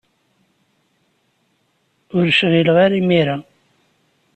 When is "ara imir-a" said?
2.85-3.37